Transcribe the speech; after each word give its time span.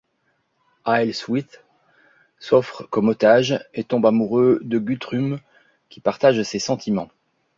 Aelhswith, 0.83 1.63
s'offre 2.39 2.85
comme 2.89 3.09
otage 3.09 3.63
et 3.75 3.83
tombe 3.83 4.07
amoureuse 4.07 4.57
de 4.63 4.79
Guthrum, 4.79 5.39
qui 5.89 5.99
partage 5.99 6.41
ses 6.41 6.57
sentiments. 6.57 7.11